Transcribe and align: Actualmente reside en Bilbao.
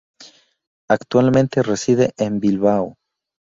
Actualmente 0.89 1.61
reside 1.61 2.09
en 2.17 2.39
Bilbao. 2.39 2.95